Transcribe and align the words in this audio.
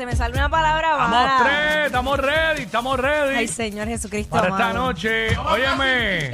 se 0.00 0.06
me 0.06 0.16
sale 0.16 0.32
una 0.34 0.48
palabra 0.48 0.92
Estamos 0.92 1.10
mala. 1.10 1.40
tres, 1.44 1.86
estamos 1.86 2.18
ready, 2.18 2.62
estamos 2.62 2.98
ready. 2.98 3.36
Ay, 3.36 3.48
Señor 3.48 3.86
Jesucristo. 3.86 4.30
para 4.34 4.48
esta 4.48 4.70
amado. 4.70 4.86
noche, 4.86 5.36
óyeme. 5.36 6.30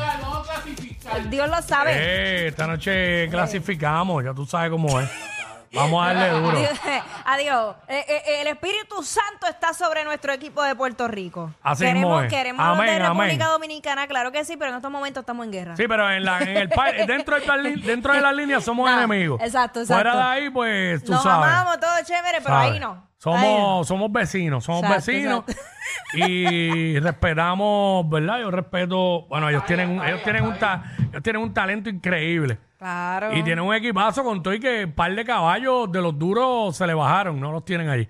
Dios 1.28 1.48
lo 1.50 1.60
sabe. 1.62 1.90
Eh, 1.96 2.46
esta 2.46 2.68
noche 2.68 3.28
clasificamos, 3.28 4.22
ya 4.22 4.32
tú 4.32 4.46
sabes 4.46 4.70
cómo 4.70 5.00
es. 5.00 5.10
Vamos 5.72 6.04
a 6.06 6.14
darle 6.14 6.30
duro. 6.40 6.58
Adiós. 6.58 6.80
Adiós. 7.24 7.76
Eh, 7.88 8.04
eh, 8.08 8.40
el 8.42 8.46
Espíritu 8.48 9.02
Santo 9.02 9.46
está 9.48 9.72
sobre 9.74 10.04
nuestro 10.04 10.32
equipo 10.32 10.62
de 10.62 10.74
Puerto 10.74 11.08
Rico. 11.08 11.52
Así 11.62 11.84
queremos 11.84 12.24
es. 12.24 12.30
queremos 12.30 12.64
Amén, 12.66 12.86
de 12.86 12.98
República 12.98 13.10
amén. 13.32 13.38
Dominicana, 13.52 14.06
claro 14.06 14.32
que 14.32 14.44
sí, 14.44 14.56
pero 14.56 14.70
en 14.70 14.76
estos 14.76 14.90
momentos 14.90 15.20
estamos 15.22 15.44
en 15.46 15.52
guerra. 15.52 15.76
Sí, 15.76 15.84
pero 15.88 16.10
en, 16.10 16.24
la, 16.24 16.38
en 16.40 16.56
el 16.56 16.68
dentro, 17.06 17.38
de, 17.38 17.46
la 17.46 17.56
li- 17.56 17.80
dentro 17.82 18.12
de 18.12 18.20
las 18.20 18.34
líneas 18.34 18.64
somos 18.64 18.90
No, 18.90 18.96
enemigos. 18.98 19.40
exacto, 19.42 19.84
Fuera 19.84 20.10
exacto. 20.10 20.18
de 20.18 20.24
ahí, 20.44 20.50
pues 20.50 21.04
tú 21.04 21.12
Nos 21.12 21.22
sabes. 21.22 21.48
amamos, 21.48 21.80
todo 21.80 21.90
chévere, 22.04 22.38
pero 22.42 22.54
¿sabes? 22.54 22.72
ahí 22.72 22.80
no. 22.80 22.90
Ahí 22.92 22.94
no. 23.00 23.06
Somos, 23.18 23.88
somos 23.88 24.12
vecinos, 24.12 24.62
somos 24.64 24.82
Exacto, 24.82 25.06
vecinos 25.06 25.44
exacto. 25.48 25.62
y 26.14 26.98
respetamos, 27.00 28.08
¿verdad? 28.08 28.40
Yo 28.40 28.50
respeto, 28.50 29.22
bueno, 29.28 29.48
ellos 29.48 29.64
tienen 29.66 29.90
un, 29.98 30.04
ellos 30.06 30.22
tienen 30.22 30.44
un 30.44 30.58
ta- 30.58 30.82
ellos 31.10 31.22
tienen 31.22 31.42
un 31.42 31.52
talento 31.52 31.88
increíble. 31.90 32.58
Claro. 32.78 33.34
Y 33.34 33.42
tienen 33.42 33.64
un 33.64 33.74
equipazo 33.74 34.22
con 34.22 34.42
todo 34.42 34.52
y 34.52 34.60
que 34.60 34.84
un 34.84 34.92
par 34.92 35.14
de 35.14 35.24
caballos 35.24 35.90
de 35.90 36.02
los 36.02 36.18
duros 36.18 36.76
se 36.76 36.86
le 36.86 36.92
bajaron, 36.92 37.40
no 37.40 37.50
los 37.50 37.64
tienen 37.64 37.88
ahí. 37.88 38.06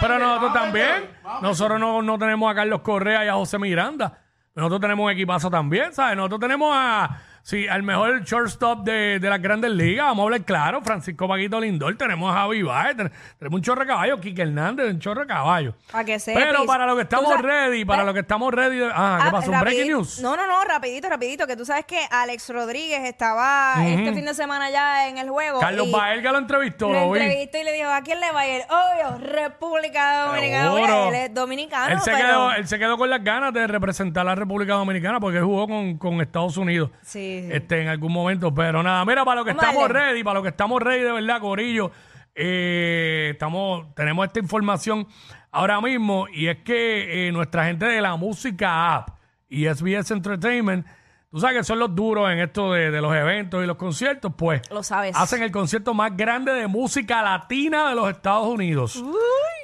Pero, 0.00 0.18
nosotros 0.18 0.52
también, 0.52 1.10
nosotros 1.40 1.80
no, 1.80 2.02
no 2.02 2.18
tenemos 2.18 2.50
a 2.50 2.54
Carlos 2.54 2.80
Correa 2.82 3.24
y 3.24 3.28
a 3.28 3.34
José 3.34 3.58
Miranda. 3.58 4.18
Nosotros 4.54 4.80
tenemos 4.82 5.04
un 5.04 5.10
equipazo 5.10 5.50
también, 5.50 5.94
¿sabes? 5.94 6.16
Nosotros 6.16 6.40
tenemos 6.40 6.70
a, 6.74 7.18
sí, 7.42 7.66
al 7.68 7.82
mejor 7.82 8.22
shortstop 8.24 8.84
de, 8.84 9.18
de 9.18 9.30
las 9.30 9.40
grandes 9.42 9.70
ligas, 9.70 10.06
vamos 10.06 10.20
a 10.20 10.24
hablar 10.24 10.42
claro, 10.44 10.80
Francisco 10.82 11.26
Paquito 11.28 11.60
Lindor, 11.60 11.96
tenemos 11.96 12.32
a 12.34 12.38
Javi 12.40 12.62
Baez, 12.62 12.96
ten- 12.96 13.12
tenemos 13.38 13.58
un 13.58 13.62
chorro 13.62 13.80
de 13.82 13.86
caballos, 13.86 14.20
Quique 14.20 14.42
Hernández, 14.42 14.90
un 14.90 14.98
chorro 15.00 15.22
de 15.22 15.26
caballos. 15.26 15.74
Para 15.90 16.04
que 16.04 16.18
sepas. 16.18 16.42
Pero 16.44 16.64
para 16.66 16.86
lo 16.86 16.96
que 16.96 17.04
Tú 17.04 17.16
estamos 17.16 17.40
ready, 17.42 17.84
para 17.84 18.04
lo 18.04 18.14
que 18.14 18.20
estamos 18.20 18.52
ready, 18.54 18.76
de- 18.78 18.90
ah, 18.94 19.18
¿qué 19.22 19.28
Ah, 19.28 19.30
pasó? 19.32 19.50
¿Un 19.50 19.60
breaking 19.60 19.78
rapidito. 19.80 19.96
news? 19.98 20.20
No, 20.22 20.36
no, 20.36 20.46
no, 20.46 20.64
rapidito, 20.64 21.08
rapidito, 21.08 21.46
que 21.46 21.56
tú 21.56 21.64
sabes 21.64 21.84
que 21.84 21.98
Alex 22.10 22.48
Rodríguez 22.50 23.00
estaba 23.04 23.74
este 23.86 24.12
fin 24.14 24.24
de 24.24 24.34
semana 24.34 24.70
ya 24.70 25.08
en 25.08 25.18
el 25.18 25.28
juego. 25.30 25.60
Carlos 25.60 25.88
y 25.88 25.92
Baelga 25.92 26.32
lo 26.32 26.38
entrevistó, 26.38 26.88
Lo 26.92 27.00
lo 27.06 27.10
vi. 27.12 27.20
entrevistó 27.20 27.58
y 27.58 27.64
le 27.64 27.72
dijo, 27.72 27.90
¿a 27.90 28.00
quién 28.02 28.20
le 28.20 28.30
va 28.32 28.40
a 28.40 28.48
ir? 28.48 28.62
Obvio, 28.70 29.18
República 29.18 30.26
Dominicana. 30.26 30.72
Seguro. 30.72 31.06
Oye, 31.06 31.08
él 31.08 31.14
es 31.30 31.34
dominicano, 31.34 31.92
él, 31.94 32.00
se 32.00 32.10
pero... 32.10 32.26
quedó, 32.26 32.52
él 32.52 32.68
se 32.68 32.78
quedó 32.78 32.96
con 32.98 33.10
las 33.10 33.22
ganas 33.22 33.52
de 33.52 33.66
representar 33.66 34.22
a 34.22 34.30
la 34.30 34.34
República 34.34 34.74
Dominicana 34.74 35.20
porque 35.20 35.40
jugó 35.40 35.66
con, 35.68 35.98
con 35.98 36.20
Estados 36.20 36.56
Unidos 36.56 36.90
Sí. 37.02 37.31
Este, 37.50 37.82
en 37.82 37.88
algún 37.88 38.12
momento. 38.12 38.54
Pero 38.54 38.82
nada, 38.82 39.04
mira, 39.04 39.24
para 39.24 39.40
lo 39.40 39.44
que 39.44 39.50
Vamos 39.52 39.64
a 39.64 39.66
estamos 39.68 39.88
darle. 39.88 40.06
ready, 40.10 40.24
para 40.24 40.34
lo 40.38 40.42
que 40.42 40.48
estamos 40.50 40.82
ready 40.82 41.02
de 41.02 41.12
verdad, 41.12 41.40
Corillo, 41.40 41.90
eh, 42.34 43.30
estamos, 43.32 43.94
tenemos 43.94 44.26
esta 44.26 44.38
información 44.40 45.06
ahora 45.50 45.80
mismo 45.80 46.26
y 46.32 46.48
es 46.48 46.58
que 46.58 47.28
eh, 47.28 47.32
nuestra 47.32 47.64
gente 47.66 47.84
de 47.86 48.00
la 48.00 48.16
música 48.16 48.94
app 48.96 49.10
y 49.48 49.66
SBS 49.66 50.10
Entertainment, 50.12 50.86
tú 51.30 51.38
sabes 51.38 51.58
que 51.58 51.64
son 51.64 51.78
los 51.78 51.94
duros 51.94 52.30
en 52.30 52.38
esto 52.40 52.72
de, 52.72 52.90
de 52.90 53.00
los 53.02 53.14
eventos 53.14 53.62
y 53.62 53.66
los 53.66 53.76
conciertos, 53.76 54.32
pues 54.36 54.62
Lo 54.70 54.82
sabes. 54.82 55.14
hacen 55.14 55.42
el 55.42 55.50
concierto 55.52 55.92
más 55.92 56.16
grande 56.16 56.52
de 56.52 56.66
música 56.68 57.20
latina 57.22 57.90
de 57.90 57.94
los 57.94 58.08
Estados 58.10 58.46
Unidos. 58.48 59.02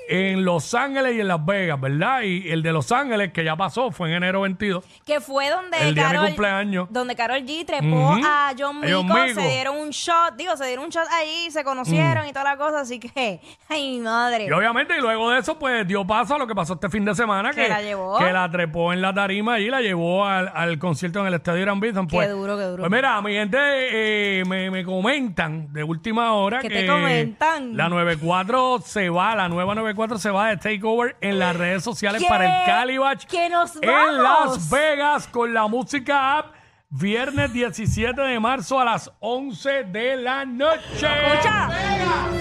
En 0.09 0.45
Los 0.45 0.75
Ángeles 0.75 1.17
y 1.17 1.21
en 1.21 1.29
Las 1.29 1.45
Vegas, 1.45 1.81
¿verdad? 1.81 2.23
Y 2.23 2.49
el 2.51 2.63
de 2.63 2.73
Los 2.73 2.91
Ángeles, 2.93 3.33
que 3.33 3.45
ya 3.45 3.57
pasó, 3.57 3.91
fue 3.91 4.09
en 4.09 4.15
enero 4.17 4.41
22. 4.43 4.85
Que 5.05 5.21
fue 5.21 5.51
donde 5.51 5.77
El 5.79 5.95
día 5.95 6.09
de 6.09 6.19
mi 6.19 6.27
cumpleaños. 6.29 6.89
donde 6.91 7.15
Carol 7.15 7.39
G 7.43 7.67
trepó 7.67 7.87
Ujú. 8.13 8.21
a 8.25 8.53
John 8.59 8.79
A 8.83 8.87
Mico, 8.87 8.97
John 8.97 9.07
Mico. 9.27 9.41
se 9.41 9.49
dieron 9.49 9.77
un 9.77 9.91
shot, 9.91 10.35
digo, 10.37 10.57
se 10.57 10.67
dieron 10.67 10.85
un 10.87 10.91
shot 10.91 11.07
allí, 11.21 11.51
se 11.51 11.63
conocieron 11.65 12.27
y 12.27 12.33
toda 12.33 12.45
la 12.45 12.57
cosa, 12.57 12.81
así 12.81 12.99
que, 12.99 13.41
ay 13.69 13.99
madre. 14.01 14.47
Y 14.47 14.51
obviamente, 14.53 14.97
y 14.97 15.01
luego 15.01 15.31
de 15.31 15.41
eso, 15.41 15.59
pues 15.59 15.87
dio 15.87 16.07
paso 16.07 16.37
a 16.37 16.39
lo 16.39 16.47
que 16.47 16.55
pasó 16.55 16.75
este 16.75 16.89
fin 16.89 17.05
de 17.05 17.15
semana, 17.15 17.51
Que 17.51 17.63
que, 17.65 17.69
la 17.69 17.83
llevó. 17.83 18.19
que 18.19 18.33
la 18.33 18.51
trepó 18.51 18.93
en 18.93 19.03
la 19.03 19.13
tarima 19.13 19.59
y 19.61 19.69
la 19.69 19.81
llevó 19.81 20.25
al, 20.25 20.51
al 20.55 20.79
concierto 20.79 21.21
en 21.21 21.27
el 21.27 21.35
Estadio 21.35 21.63
Gran 21.63 21.81
Bison. 21.81 22.07
Qué 22.07 22.17
Pues, 22.17 22.31
duro, 22.31 22.57
qué 22.57 22.63
duro. 22.65 22.83
Pues 22.83 22.91
mira, 22.93 23.21
mi 23.21 23.33
gente 23.35 23.59
eh, 23.61 24.45
me, 24.47 24.71
me 24.71 24.85
comentan 24.85 25.73
de 25.73 25.83
última 25.85 26.33
hora 26.33 26.61
¿Qué 26.61 26.69
que 26.69 26.81
te 26.83 26.87
comentan? 26.87 27.77
la 27.77 27.89
94 27.89 28.81
se 28.85 29.11
va, 29.11 29.35
la 29.35 29.49
nueva 29.49 29.75
94 29.75 29.98
se 30.19 30.31
va 30.31 30.49
de 30.49 30.57
Takeover 30.57 31.17
en 31.21 31.39
las 31.39 31.57
redes 31.57 31.83
sociales 31.83 32.23
¿Qué? 32.23 32.29
para 32.29 32.45
el 32.61 32.67
Calibach 32.67 33.25
Que 33.25 33.49
nos 33.49 33.75
en 33.77 33.89
vamos. 33.91 34.57
Las 34.57 34.71
Vegas 34.71 35.27
con 35.29 35.53
la 35.53 35.67
música 35.67 36.39
app. 36.39 36.55
Viernes 36.91 37.53
17 37.53 38.19
de 38.19 38.41
marzo 38.41 38.81
a 38.81 38.85
las 38.87 39.11
11 39.21 39.85
de 39.85 40.17
la 40.17 40.47
noche. 40.47 40.81
Escucha, 41.07 41.69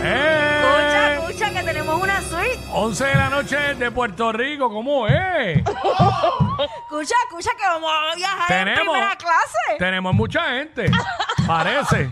¡Eh! 0.02 0.62
escucha, 0.62 1.14
escucha, 1.16 1.52
que 1.60 1.64
tenemos 1.64 2.02
una 2.02 2.22
suite. 2.22 2.60
11 2.72 3.06
de 3.06 3.16
la 3.16 3.30
noche 3.30 3.58
de 3.76 3.92
Puerto 3.92 4.32
Rico, 4.32 4.70
¿cómo 4.72 5.06
es? 5.06 5.58
Escucha, 5.58 7.16
escucha, 7.28 7.50
que 7.58 7.64
vamos 7.68 7.92
a 7.92 8.16
viajar 8.16 8.52
en 8.52 8.66
Tenemos- 8.76 8.94
primera 8.94 9.16
clase. 9.18 9.78
Tenemos 9.80 10.14
mucha 10.14 10.44
gente, 10.52 10.92
parece. 11.46 12.10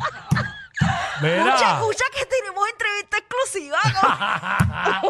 Mira, 1.21 1.37
Escucha, 1.37 1.73
escucha, 1.79 2.03
que 2.17 2.25
tenemos 2.25 2.63
entrevista 2.69 3.17
exclusiva. 3.17 3.77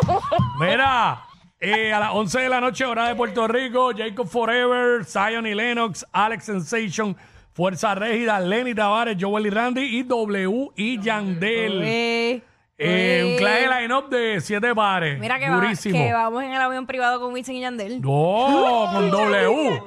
¿no? 0.07 0.21
mira. 0.65 1.21
eh, 1.59 1.93
a 1.93 1.99
las 1.99 2.11
11 2.13 2.39
de 2.41 2.49
la 2.49 2.61
noche, 2.61 2.85
hora 2.85 3.07
de 3.07 3.15
Puerto 3.15 3.47
Rico, 3.47 3.91
Jacob 3.95 4.27
Forever, 4.27 5.05
Zion 5.05 5.47
y 5.47 5.55
Lennox, 5.55 6.05
Alex 6.11 6.43
Sensation, 6.45 7.15
Fuerza 7.53 7.95
Régida, 7.95 8.39
Lenny 8.39 8.75
Tavares, 8.75 9.17
Joel 9.19 9.47
y 9.47 9.49
Randy 9.49 9.81
y 9.99 10.03
W 10.03 10.69
y 10.75 10.99
Yandel. 11.01 11.81
Eh, 11.83 12.41
Eh, 12.77 13.21
un 13.25 13.31
eh. 13.31 13.35
clave 13.37 13.81
line-up 13.81 14.09
de 14.09 14.41
siete 14.41 14.75
pares. 14.75 15.17
Mira 15.17 15.39
que, 15.39 15.47
va- 15.49 15.55
Durísimo. 15.55 15.97
que 15.97 16.11
vamos 16.11 16.43
en 16.43 16.51
el 16.51 16.61
avión 16.61 16.85
privado 16.85 17.21
con 17.21 17.31
Winston 17.33 17.55
y 17.55 17.61
Yandel. 17.61 18.01
No, 18.01 18.89
con 18.91 19.09
W. 19.09 19.81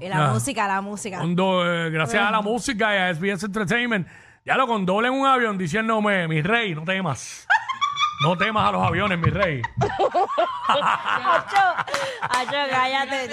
Y 0.00 0.08
la 0.08 0.28
Ah. 0.28 0.32
música, 0.32 0.66
la 0.66 0.80
música. 0.80 1.18
Con 1.18 1.36
do- 1.36 1.62
eh, 1.70 1.90
gracias 1.90 2.22
a 2.26 2.30
la 2.30 2.40
música 2.40 2.94
y 2.94 2.98
a 2.98 3.10
SBS 3.10 3.44
Entertainment. 3.44 4.08
Ya 4.50 4.56
lo 4.56 4.66
con 4.66 4.84
doble 4.84 5.06
en 5.06 5.14
un 5.14 5.28
avión 5.28 5.56
diciéndome, 5.56 6.26
mi 6.26 6.42
rey, 6.42 6.74
no 6.74 6.82
temas. 6.82 7.46
No 8.20 8.36
temas 8.36 8.68
a 8.68 8.72
los 8.72 8.82
aviones, 8.82 9.16
mi 9.16 9.30
rey. 9.30 9.62
Acho, 10.68 11.56
acho, 12.20 12.56
cállate. 12.68 13.30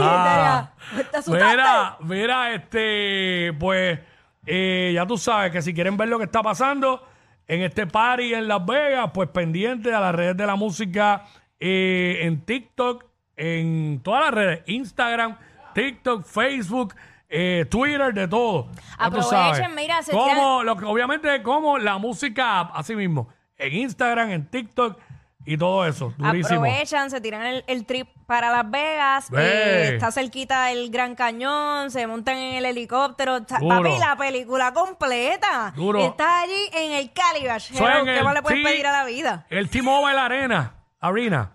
Ah. 0.00 0.68
¿Te 1.12 1.16
asustaste? 1.16 1.30
Mira, 1.30 1.96
mira, 2.00 2.54
este, 2.54 3.52
pues, 3.56 4.00
eh, 4.46 4.90
ya 4.92 5.06
tú 5.06 5.16
sabes 5.16 5.52
que 5.52 5.62
si 5.62 5.72
quieren 5.72 5.96
ver 5.96 6.08
lo 6.08 6.18
que 6.18 6.24
está 6.24 6.42
pasando 6.42 7.06
en 7.46 7.62
este 7.62 7.86
party 7.86 8.34
en 8.34 8.48
Las 8.48 8.66
Vegas, 8.66 9.12
pues 9.14 9.28
pendiente 9.28 9.94
a 9.94 10.00
las 10.00 10.12
redes 10.12 10.36
de 10.36 10.44
la 10.44 10.56
música 10.56 11.22
eh, 11.60 12.18
en 12.22 12.40
TikTok, 12.40 13.04
en 13.36 14.00
todas 14.02 14.24
las 14.24 14.34
redes, 14.34 14.62
Instagram, 14.66 15.36
TikTok, 15.72 16.24
Facebook, 16.24 16.96
eh, 17.28 17.66
Twitter, 17.70 18.12
de 18.14 18.26
todo. 18.28 18.68
Ya 18.72 19.10
tú 19.10 19.18
Aprovechen, 19.20 19.74
mira, 19.74 20.02
se 20.02 20.12
como, 20.12 20.62
lo 20.62 20.76
que- 20.76 20.84
obviamente 20.84 21.42
como 21.42 21.78
la 21.78 21.98
música 21.98 22.60
app, 22.60 22.70
así 22.74 22.94
mismo, 22.96 23.28
en 23.56 23.74
Instagram, 23.74 24.30
en 24.30 24.46
TikTok 24.50 24.98
y 25.44 25.56
todo 25.56 25.86
eso, 25.86 26.12
durísimo. 26.18 26.60
Aprovechan, 26.60 27.10
se 27.10 27.20
tiran 27.22 27.42
el, 27.46 27.64
el 27.66 27.86
trip 27.86 28.08
para 28.26 28.50
Las 28.50 28.70
Vegas, 28.70 29.30
Ve. 29.30 29.40
eh, 29.42 29.94
está 29.94 30.12
cerquita 30.12 30.70
el 30.72 30.90
Gran 30.90 31.14
Cañón, 31.14 31.90
se 31.90 32.06
montan 32.06 32.36
en 32.36 32.54
el 32.56 32.66
helicóptero. 32.66 33.42
Ta- 33.44 33.58
Duro. 33.58 33.76
Papi, 33.82 33.98
la 33.98 34.16
película 34.16 34.72
completa. 34.74 35.72
Duro. 35.74 36.00
Está 36.04 36.40
allí 36.42 36.68
en 36.72 36.92
el 36.92 37.12
Calibash. 37.12 37.70
En 37.74 38.04
¿Qué 38.04 38.18
el 38.18 38.24
más 38.24 38.34
le 38.34 38.42
puedes 38.42 38.62
T- 38.62 38.68
pedir 38.70 38.86
a 38.86 38.92
la 38.92 39.04
vida? 39.04 39.46
El 39.48 39.70
T-Mobile 39.70 40.18
Arena, 40.18 40.74
Arena, 41.00 41.52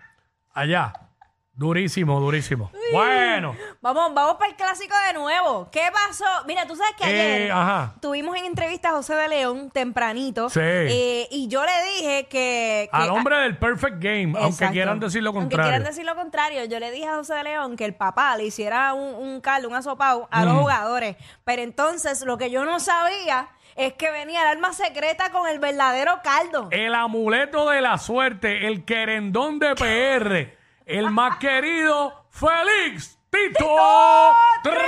allá. 0.53 0.93
Durísimo, 1.55 2.19
durísimo. 2.19 2.71
Bueno, 2.91 3.55
Vamos, 3.79 4.11
vamos 4.15 4.37
para 4.37 4.49
el 4.49 4.55
clásico 4.55 4.95
de 5.07 5.13
nuevo. 5.13 5.69
¿Qué 5.71 5.83
pasó? 5.93 6.25
Mira, 6.47 6.65
tú 6.65 6.75
sabes 6.75 6.93
que 6.97 7.03
Eh, 7.03 7.35
ayer 7.43 7.51
ajá. 7.51 7.93
tuvimos 8.01 8.35
en 8.37 8.45
entrevista 8.45 8.89
a 8.89 8.93
José 8.93 9.13
de 9.13 9.27
León 9.27 9.69
tempranito. 9.69 10.49
Sí. 10.49 10.59
eh, 10.63 11.27
y 11.29 11.47
yo 11.49 11.63
le 11.63 11.71
dije 11.95 12.23
que. 12.27 12.89
que- 12.89 12.89
al 12.91 13.11
hombre 13.11 13.37
del 13.37 13.55
Perfect 13.57 13.97
Game, 14.01 14.33
aunque 14.35 14.47
Exacto. 14.47 14.71
quieran 14.73 14.99
decir 14.99 15.21
lo 15.21 15.29
Aunque 15.29 15.41
contrario. 15.41 15.69
quieran 15.71 15.83
decir 15.83 16.05
lo 16.05 16.15
contrario, 16.15 16.65
yo 16.65 16.79
le 16.79 16.89
dije 16.91 17.07
a 17.07 17.15
José 17.17 17.35
de 17.35 17.43
León 17.43 17.75
que 17.77 17.85
el 17.85 17.93
papá 17.93 18.35
le 18.35 18.45
hiciera 18.45 18.93
un, 18.95 19.13
un 19.13 19.39
caldo, 19.39 19.67
un 19.69 19.75
asopao 19.75 20.27
a 20.31 20.41
Mm. 20.41 20.45
los 20.45 20.57
jugadores. 20.59 21.17
Pero 21.43 21.61
entonces 21.61 22.25
lo 22.25 22.39
que 22.39 22.49
yo 22.49 22.65
no 22.65 22.79
sabía 22.79 23.49
es 23.75 23.93
que 23.93 24.09
venía 24.09 24.41
el 24.41 24.47
alma 24.47 24.73
secreta 24.73 25.31
con 25.31 25.47
el 25.47 25.59
verdadero 25.59 26.19
caldo. 26.23 26.69
El 26.71 26.95
amuleto 26.95 27.69
de 27.69 27.81
la 27.81 27.99
suerte, 27.99 28.65
el 28.67 28.85
querendón 28.85 29.59
de 29.59 29.75
PR, 29.75 30.57
el 30.85 31.09
más 31.11 31.37
querido, 31.37 32.25
Félix 32.29 33.17
Tito 33.29 33.65
Trinidad. 34.63 34.81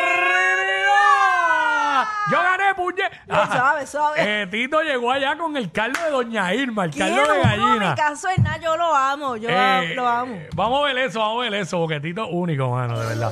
Yo 2.31 2.41
gané, 2.41 2.73
puñe. 2.75 3.03
Suave, 3.27 3.87
suave. 3.87 4.43
Eh, 4.43 4.47
Tito 4.47 4.81
llegó 4.81 5.11
allá 5.11 5.37
con 5.37 5.55
el 5.57 5.71
caldo 5.71 5.99
de 6.03 6.09
Doña 6.11 6.53
Irma, 6.53 6.85
el 6.85 6.95
caldo 6.95 7.15
de 7.15 7.21
uno, 7.23 7.35
mi 7.35 7.41
gallina. 7.43 7.95
caso 7.95 8.27
es 8.29 8.37
nada, 8.39 8.57
yo 8.57 8.75
lo 8.77 8.95
amo, 8.95 9.35
yo 9.37 9.49
Eh, 9.49 9.93
lo 9.95 10.07
amo. 10.07 10.39
Vamos 10.55 10.81
a 10.81 10.85
ver 10.85 10.97
eso, 10.99 11.19
vamos 11.19 11.45
a 11.45 11.49
ver 11.49 11.61
eso, 11.61 11.77
porque 11.79 11.99
Tito 11.99 12.23
es 12.23 12.29
único, 12.31 12.69
mano, 12.69 12.99
de 12.99 13.07
verdad. 13.07 13.31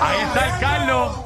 Ahí 0.00 0.20
está 0.22 0.46
el 0.54 0.60
Carlos. 0.60 1.16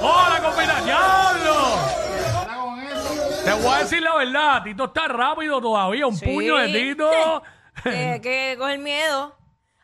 ¡Hola, 0.00 0.40
compita! 0.42 0.80
¡Diablo! 0.82 1.54
Te 3.44 3.52
voy 3.52 3.74
a 3.74 3.78
decir 3.78 4.02
la 4.02 4.14
verdad, 4.16 4.62
Tito 4.62 4.84
está 4.84 5.08
rápido 5.08 5.60
todavía, 5.60 6.06
un 6.06 6.16
Sí. 6.16 6.24
puño 6.24 6.56
de 6.56 6.68
Tito. 6.68 7.42
que, 7.84 8.20
que 8.22 8.52
el 8.52 8.78
miedo. 8.80 9.36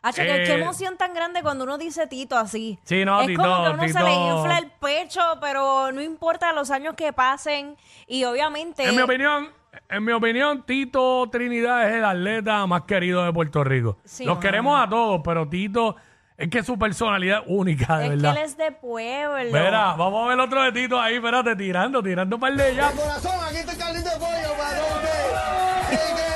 Hacho, 0.03 0.23
qué- 0.23 0.41
Eh. 0.41 0.45
qué 0.45 0.53
emoción 0.53 0.97
tan 0.97 1.13
grande 1.13 1.43
cuando 1.43 1.63
uno 1.63 1.77
dice 1.77 2.07
Tito 2.07 2.35
así. 2.35 2.79
Sí, 2.83 3.05
no, 3.05 3.21
es 3.21 3.27
Tito, 3.27 3.41
como 3.43 3.61
que 3.61 3.67
a 3.67 3.71
uno 3.71 3.87
se 3.87 4.03
le 4.03 4.11
infla 4.13 4.57
el 4.57 4.71
pecho, 4.71 5.21
pero 5.39 5.91
no 5.91 6.01
importa 6.01 6.51
los 6.53 6.71
años 6.71 6.95
que 6.95 7.13
pasen. 7.13 7.77
Y 8.07 8.23
obviamente. 8.23 8.83
En 8.83 8.95
mi 8.95 9.01
opinión, 9.03 9.49
en 9.89 10.03
mi 10.03 10.11
opinión, 10.11 10.63
Tito 10.65 11.29
Trinidad 11.31 11.87
es 11.87 11.97
el 11.97 12.05
atleta 12.05 12.65
más 12.65 12.81
querido 12.83 13.23
de 13.23 13.31
Puerto 13.31 13.63
Rico. 13.63 13.99
Sí, 14.03 14.25
Los 14.25 14.37
mano. 14.37 14.39
queremos 14.41 14.83
a 14.83 14.89
todos, 14.89 15.21
pero 15.23 15.47
Tito 15.47 15.95
es 16.35 16.49
que 16.49 16.63
su 16.63 16.79
personalidad 16.79 17.41
es 17.41 17.45
única, 17.45 17.99
de 17.99 18.05
es 18.05 18.09
que 18.09 18.15
verdad. 18.15 18.37
él 18.37 18.43
es 18.43 18.57
de 18.57 18.71
pueblo. 18.71 19.51
Mira, 19.53 19.93
vamos 19.93 20.25
a 20.25 20.29
ver 20.29 20.39
otro 20.39 20.63
de 20.63 20.71
Tito 20.71 20.99
ahí, 20.99 21.17
espérate, 21.17 21.55
tirando, 21.55 22.01
tirando 22.01 22.37
un 22.37 22.39
par 22.39 22.53
de 22.55 22.73
ya. 22.75 22.89
Corazón, 22.91 23.33
aquí 23.47 23.57
está 23.57 23.71
el 23.73 23.77
Carlito 23.77 24.09
de 24.09 24.15
pollo 24.17 24.57
para 24.57 24.77
todos 24.79 24.95
ustedes. 24.95 26.30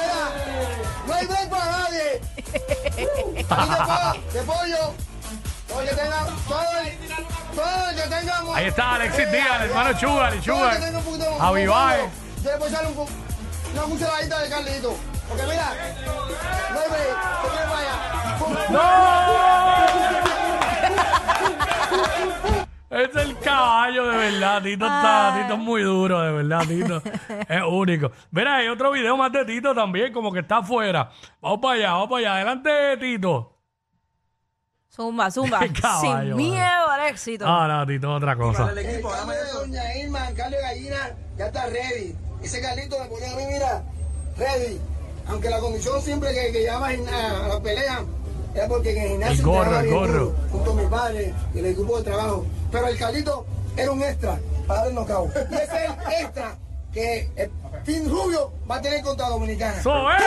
De 2.96 3.44
pollo, 3.44 4.24
de 4.34 4.42
pollo. 4.44 4.94
Todo 5.68 5.82
que 5.90 5.96
tenga, 5.96 6.26
todo 6.48 6.62
el, 6.82 6.98
todo 7.56 7.90
el 7.90 7.96
que 7.96 8.02
tenga. 8.04 8.44
Ahí 8.56 8.66
está 8.68 8.92
Alexis 8.94 9.32
Díaz, 9.32 9.62
el 9.62 9.70
hermano 9.70 10.00
Sugar, 10.00 10.34
el 10.34 10.42
un 10.98 11.04
poquito 11.04 11.30
de 11.32 11.40
Javi 11.40 11.66
Baez. 11.68 12.10
Se 12.44 12.52
le 12.52 12.58
puede 12.58 12.72
echar 12.72 12.86
un 12.86 12.94
po- 12.94 13.08
una 13.74 13.82
cucharadita 13.84 14.40
de 14.40 14.50
Carlito. 14.50 14.96
Porque 15.28 15.44
mira. 15.44 15.72
Se 16.72 16.74
para 17.68 17.80
allá. 17.80 17.96
¡No! 18.70 19.85
Es 22.90 23.16
el 23.16 23.38
caballo, 23.40 24.08
de 24.08 24.18
verdad. 24.18 24.62
Tito 24.62 24.86
está. 24.86 25.40
Tito 25.42 25.54
es 25.56 25.60
muy 25.60 25.82
duro, 25.82 26.22
de 26.22 26.32
verdad, 26.32 26.68
Tito. 26.68 27.02
es 27.50 27.62
único. 27.68 28.12
Mira, 28.32 28.58
hay 28.58 28.68
otro 28.68 28.92
video 28.92 29.18
más 29.18 29.32
de 29.32 29.44
Tito 29.46 29.74
también, 29.74 30.14
como 30.14 30.32
que 30.32 30.40
está 30.40 30.58
afuera. 30.58 31.10
Vamos 31.42 31.60
para 31.60 31.74
allá, 31.76 31.92
vamos 31.94 32.10
para 32.10 32.20
allá. 32.20 32.36
Adelante, 32.36 32.98
Tito. 32.98 33.52
Zumba, 34.90 35.32
zumba. 35.32 35.60
Caballo, 35.82 36.38
Sin 36.38 36.52
miedo 36.52 36.90
al 36.90 37.10
éxito. 37.10 37.46
Ah, 37.48 37.68
no, 37.68 37.86
Tito, 37.88 38.14
otra 38.14 38.36
cosa. 38.36 38.72
El 38.72 39.02
caldo 39.02 39.32
de 39.32 39.52
Doña 39.52 39.98
Irma, 39.98 40.32
de 40.32 40.62
gallina, 40.62 41.16
ya 41.38 41.48
está 41.48 41.66
ready. 41.66 42.16
Ese 42.42 42.62
Carlito 42.62 43.00
me 43.00 43.06
pone 43.08 43.26
a 43.26 43.36
mí, 43.36 43.44
mira, 43.52 43.84
ready. 44.38 44.80
Aunque 45.28 45.50
la 45.50 45.60
condición 45.60 46.00
siempre 46.02 46.32
que, 46.34 46.52
que 46.52 46.64
llama 46.64 46.90
a 46.90 47.48
la 47.48 47.60
pelea 47.60 48.06
es 48.56 48.68
porque 48.70 48.92
en 48.92 48.98
el 49.04 49.10
gimnasio 49.10 49.36
El 49.36 49.44
gorro, 49.44 49.76
el 49.80 49.84
bien 49.84 49.96
gorro. 49.96 50.14
duro, 50.14 50.36
junto 50.52 50.72
a 50.72 50.76
mi 50.76 50.88
padre 50.88 51.34
y 51.54 51.60
el 51.60 51.66
equipo 51.68 51.98
de 51.98 52.04
trabajo. 52.04 52.46
Pero 52.72 52.88
el 52.88 52.98
Carlito 52.98 53.46
era 53.78 53.92
un 53.92 54.02
extra 54.02 54.40
para 54.68 54.80
dar 54.82 54.90
el 54.90 54.96
knockout. 54.96 55.32
Y 55.52 55.56
ese 55.56 55.64
es 55.64 55.72
el 55.72 56.26
extra 56.26 56.58
que 56.96 57.30
el 57.36 57.52
Team 57.84 58.08
Rubio 58.10 58.54
va 58.72 58.78
a 58.78 58.82
tener 58.82 59.04
contra 59.04 59.28
Dominicana. 59.28 59.74
¡Eso 59.80 60.10
es! 60.12 60.24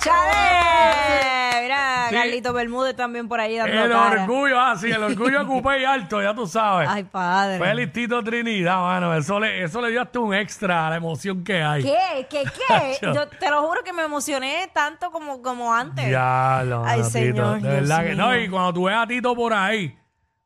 ¡Chale! 0.00 1.62
Mira, 1.62 1.90
Sí. 2.10 2.14
Carlito 2.16 2.52
Bermúdez 2.52 2.94
también 2.94 3.28
por 3.28 3.40
ahí 3.40 3.56
dando 3.56 3.72
El 3.84 3.90
cara. 3.90 4.22
orgullo, 4.24 4.60
ah, 4.60 4.76
sí, 4.76 4.90
el 4.90 5.02
orgullo 5.02 5.42
ocupé 5.42 5.80
y 5.80 5.84
alto, 5.84 6.20
ya 6.22 6.34
tú 6.34 6.46
sabes. 6.46 6.86
Ay, 6.90 7.04
padre. 7.04 7.58
Feliz 7.58 7.92
Tito 7.92 8.22
Trinidad, 8.22 8.78
mano. 8.80 9.14
Eso 9.16 9.40
le, 9.40 9.62
eso 9.64 9.80
le 9.80 9.90
dio 9.90 10.02
hasta 10.02 10.18
un 10.20 10.34
extra 10.34 10.86
a 10.86 10.90
la 10.90 10.96
emoción 10.96 11.42
que 11.42 11.62
hay. 11.62 11.82
¿Qué? 11.82 12.26
¿Qué? 12.28 12.42
¿Qué? 12.44 12.98
Yo 13.14 13.26
te 13.28 13.48
lo 13.48 13.62
juro 13.66 13.82
que 13.82 13.92
me 13.94 14.02
emocioné 14.02 14.68
tanto 14.74 15.10
como, 15.10 15.40
como 15.40 15.72
antes. 15.72 16.10
Ya, 16.10 16.62
lo 16.66 16.84
Ay, 16.84 17.02
señor, 17.04 17.32
Tito. 17.34 17.52
De 17.54 17.60
Dios 17.60 17.88
verdad 17.88 18.04
que 18.04 18.14
no. 18.14 18.38
Y 18.38 18.48
cuando 18.50 18.74
tú 18.74 18.84
ves 18.84 18.96
a 18.96 19.06
Tito 19.06 19.34
por 19.34 19.54
ahí, 19.54 19.96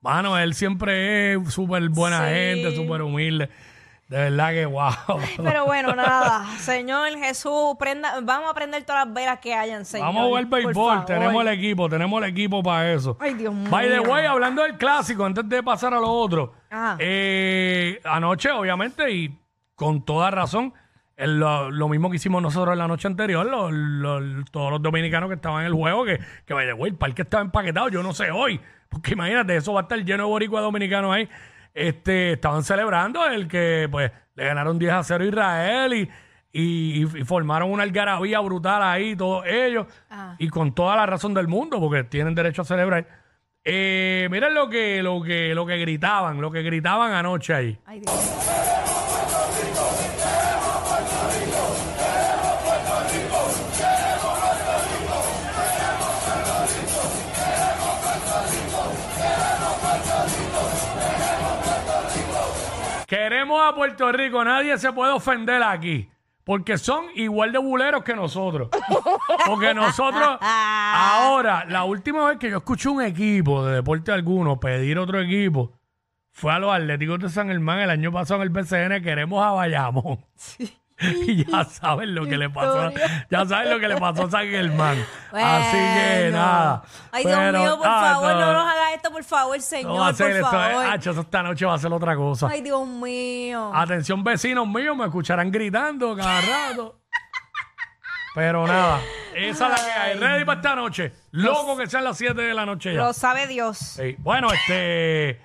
mano, 0.01 0.39
él 0.39 0.55
siempre 0.55 1.35
es 1.35 1.53
súper 1.53 1.89
buena 1.89 2.29
Sí. 2.29 2.35
gente, 2.35 2.77
súper 2.77 3.03
humilde. 3.03 3.51
De 4.09 4.17
verdad 4.17 4.51
que 4.53 4.65
wow. 4.65 4.91
Pero 5.43 5.67
bueno, 5.67 5.95
nada. 5.95 6.47
Señor 6.59 7.11
Jesús, 7.19 7.77
prenda, 7.79 8.21
vamos 8.23 8.51
a 8.51 8.55
prender 8.55 8.83
todas 8.85 9.05
las 9.07 9.15
velas 9.15 9.39
que 9.39 9.53
hayan, 9.55 9.85
Señor. 9.85 10.07
Vamos 10.07 10.23
a 10.23 10.27
jugar 10.27 10.49
por 10.49 10.65
béisbol. 10.65 11.05
Tenemos 11.05 11.43
el 11.43 11.49
equipo, 11.49 11.89
tenemos 11.91 12.23
el 12.23 12.31
equipo 12.31 12.63
para 12.63 12.91
eso. 12.93 13.19
Ay, 13.21 13.35
Dios 13.35 13.53
mío. 13.53 13.69
By 13.71 13.89
the 13.91 14.01
way, 14.01 14.25
hablando 14.25 14.63
del 14.63 14.79
clásico, 14.79 15.27
antes 15.27 15.47
de 15.47 15.63
pasar 15.63 15.93
a 15.93 16.01
lo 16.01 16.11
otro, 16.11 16.55
Ajá. 16.71 16.97
eh, 17.01 18.01
anoche, 18.05 18.51
obviamente, 18.51 19.11
y 19.13 19.39
con 19.75 20.03
toda 20.05 20.31
razón, 20.31 20.73
el- 21.17 21.39
lo, 21.39 21.71
lo 21.71 21.89
mismo 21.89 22.09
que 22.09 22.17
hicimos 22.17 22.41
nosotros 22.41 22.73
en 22.73 22.79
la 22.79 22.89
noche 22.89 23.09
anterior, 23.09 23.45
lo- 23.45 23.71
lo- 23.71 24.45
todos 24.51 24.71
los 24.71 24.81
dominicanos 24.83 25.29
que 25.29 25.35
estaban 25.35 25.61
en 25.61 25.67
el 25.67 25.75
juego, 25.75 26.07
que, 26.07 26.19
que 26.47 26.55
by 26.55 26.67
the 26.67 26.73
way, 26.73 26.93
el 26.93 26.97
parque 26.97 27.23
estaba 27.23 27.43
empaquetado, 27.43 27.91
yo 27.91 28.03
no 28.03 28.15
sé 28.15 28.31
hoy, 28.31 28.59
porque 28.89 29.13
imagínate, 29.13 29.55
eso 29.55 29.75
va 29.75 29.81
a 29.81 29.83
estar 29.83 29.99
lleno 30.03 30.25
de 30.25 30.31
boricua 30.31 30.63
dominicanos 30.63 31.13
ahí. 31.15 31.29
Este, 31.79 32.33
estaban 32.33 32.63
celebrando 32.65 33.25
el 33.27 33.47
que, 33.49 33.89
pues, 33.91 34.11
le 34.35 34.45
ganaron 34.45 34.79
10 34.79 34.93
a 34.93 35.03
0 35.05 35.25
a 35.25 35.27
Israel 35.27 35.95
y, 35.95 36.09
y, 36.53 37.03
y 37.03 37.25
formaron 37.25 37.71
una 37.71 37.83
algarabía 37.85 38.41
brutal 38.41 38.83
ahí, 38.83 39.15
todos 39.17 39.45
ellos, 39.47 39.87
Ah. 40.11 40.35
y 40.39 40.49
con 40.49 40.75
toda 40.75 40.97
la 40.97 41.07
razón 41.07 41.35
del 41.35 41.47
mundo, 41.49 41.79
porque 41.81 42.05
tienen 42.05 42.35
derecho 42.35 42.63
a 42.63 42.65
celebrar. 42.65 43.07
Eh, 43.65 44.29
miren 44.31 44.55
lo 44.55 44.69
que, 44.71 45.03
lo 45.03 45.21
que, 45.23 45.55
lo 45.55 45.67
que 45.67 45.77
gritaban, 45.79 46.41
lo 46.41 46.51
que 46.51 46.63
gritaban 46.63 47.13
anoche 47.13 47.53
ahí. 47.55 47.79
Ay, 47.85 48.01
Dios. 48.01 48.13
Queremos 63.49 63.67
a 63.67 63.75
Puerto 63.75 64.13
Rico, 64.13 64.45
nadie 64.45 64.77
se 64.77 64.93
puede 64.93 65.11
ofender 65.11 65.63
aquí. 65.63 66.11
Porque 66.45 66.77
son 66.77 67.07
igual 67.15 67.51
de 67.51 67.59
buleros 67.59 68.05
que 68.05 68.15
nosotros. 68.15 68.69
Porque 69.47 69.73
nosotros, 69.73 70.37
ahora, 70.43 71.65
la 71.67 71.85
última 71.85 72.29
vez 72.29 72.37
que 72.37 72.51
yo 72.51 72.59
escuché 72.59 72.91
un 72.91 73.01
equipo 73.01 73.65
de 73.65 73.77
deporte 73.77 74.13
alguno 74.13 74.61
pedir 74.61 74.99
otro 74.99 75.19
equipo 75.19 75.73
fue 76.31 76.53
a 76.53 76.59
los 76.59 76.71
Atléticos 76.75 77.21
de 77.21 77.31
San 77.31 77.49
Germán 77.49 77.81
el 77.81 77.89
año 77.89 78.13
pasado 78.13 78.43
en 78.43 78.49
el 78.49 78.51
BCN. 78.51 79.03
Queremos 79.03 79.43
a 79.43 79.53
Bayamón. 79.53 80.27
Y 81.27 81.45
ya 81.45 81.65
saben 81.65 82.15
lo 82.15 82.25
que 82.27 82.37
le 82.37 82.51
pasó. 82.51 82.91
Ya 83.31 83.47
saben 83.47 83.71
lo 83.71 83.79
que 83.79 83.87
le 83.89 83.97
pasó 83.99 84.25
a 84.25 84.31
San 84.31 84.47
Germán. 84.49 84.99
Así 85.33 85.77
que 85.77 86.31
nada. 86.33 86.83
Ay, 87.13 87.25
Dios 87.25 87.39
Pero, 87.39 87.59
mío, 87.61 87.79
por 87.79 87.87
ah, 87.87 88.01
favor, 88.01 88.33
no, 88.35 88.41
no 88.41 88.53
nos 88.53 88.73
haga 88.73 88.95
esto, 88.95 89.11
por 89.13 89.23
favor, 89.25 89.61
Señor, 89.61 89.93
no 89.93 90.01
va 90.01 90.09
a 90.09 90.15
ser 90.15 90.27
por 90.27 90.37
esto. 90.37 90.49
eh, 90.49 90.71
favor. 90.73 90.87
Hacho, 90.87 91.11
esta 91.21 91.43
noche 91.43 91.67
va 91.67 91.75
a 91.75 91.79
ser 91.79 91.93
otra 91.93 92.17
cosa. 92.17 92.49
Ay, 92.51 92.63
Dios 92.63 92.87
mío. 92.87 93.71
Atención, 93.75 94.25
vecinos 94.25 94.67
míos, 94.67 94.97
me 94.97 95.05
escucharán 95.05 95.51
gritando 95.53 96.17
cada 96.17 96.41
rato. 96.41 96.99
Pero 98.35 98.67
nada, 98.67 99.01
esa 99.35 99.67
es 99.67 99.71
la 99.71 99.77
que 99.89 99.93
hay. 100.01 100.19
Ready 100.19 100.45
para 100.45 100.61
esta 100.61 100.75
noche. 100.77 101.13
Loco 101.33 101.77
que 101.77 101.87
sean 101.89 102.05
las 102.05 102.17
7 102.19 102.41
de 102.41 102.55
la 102.55 102.65
noche 102.67 102.95
ya. 102.95 103.01
Lo 103.05 103.13
sabe 103.13 103.47
Dios. 103.47 103.79
Sí. 103.79 104.15
Bueno, 104.19 104.49
este. 104.53 105.41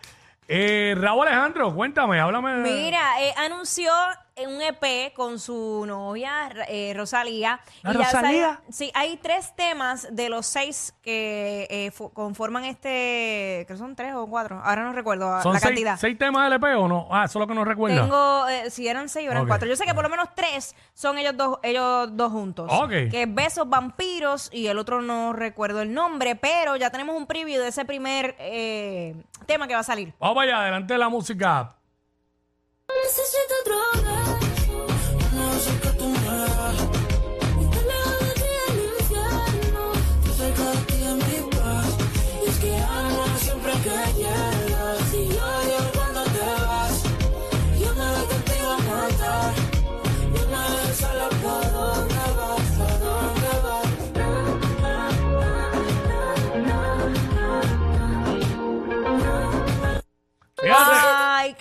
eh, 0.48 0.93
Raúl 0.98 1.27
Alejandro, 1.27 1.74
cuéntame, 1.74 2.19
háblame. 2.19 2.53
de- 2.53 2.62
Mira, 2.62 3.22
eh, 3.22 3.33
anunció 3.38 3.91
un 4.35 4.61
EP 4.61 5.13
con 5.13 5.37
su 5.39 5.83
novia 5.85 6.49
eh, 6.67 6.93
Rosalía. 6.95 7.59
¿La 7.83 7.91
Y 7.91 7.93
ya 7.97 8.03
Rosalía? 8.03 8.61
sí, 8.69 8.91
hay 8.95 9.17
tres 9.17 9.55
temas 9.55 10.07
de 10.11 10.29
los 10.29 10.47
seis 10.47 10.95
que 11.03 11.67
eh, 11.69 11.91
conforman 12.13 12.65
este, 12.65 13.65
que 13.67 13.75
son 13.77 13.95
tres 13.95 14.15
o 14.15 14.25
cuatro, 14.27 14.59
ahora 14.63 14.83
no 14.85 14.93
recuerdo 14.93 15.41
¿Son 15.43 15.53
la 15.53 15.59
seis, 15.59 15.69
cantidad. 15.69 15.97
seis 15.97 16.17
temas 16.17 16.49
del 16.49 16.53
EP 16.53 16.77
o 16.79 16.87
no? 16.87 17.07
Ah, 17.11 17.25
eso 17.25 17.37
es 17.37 17.41
lo 17.41 17.47
que 17.47 17.53
no 17.53 17.63
recuerda. 17.63 18.01
Tengo, 18.01 18.47
eh, 18.47 18.69
si 18.71 18.87
eran 18.87 19.07
seis 19.07 19.27
o 19.27 19.31
eran 19.31 19.43
Ok. 19.43 19.49
cuatro. 19.49 19.67
Yo 19.69 19.75
sé 19.75 19.85
que 19.85 19.93
por 19.93 20.03
lo 20.03 20.09
menos 20.09 20.29
tres 20.35 20.75
son 20.95 21.17
ellos 21.19 21.37
dos, 21.37 21.59
ellos 21.61 22.09
dos 22.13 22.31
juntos. 22.31 22.71
Ok. 22.73 22.89
Que 23.11 23.23
es 23.23 23.33
Besos 23.35 23.69
Vampiros 23.69 24.49
y 24.51 24.65
el 24.67 24.79
otro 24.79 25.01
no 25.01 25.33
recuerdo 25.33 25.81
el 25.81 25.93
nombre, 25.93 26.35
pero 26.35 26.75
ya 26.75 26.89
tenemos 26.89 27.15
un 27.15 27.27
preview 27.27 27.61
de 27.61 27.67
ese 27.67 27.85
primer 27.85 28.35
eh, 28.39 29.15
tema 29.45 29.67
que 29.67 29.75
va 29.75 29.81
a 29.81 29.83
salir. 29.83 30.13
Vamos 30.19 30.35
para 30.35 30.51
allá, 30.51 30.61
adelante 30.63 30.93
de 30.93 30.97
la 30.99 31.09
música. 31.09 31.75
Necesito 33.03 33.53
otro 33.61 34.22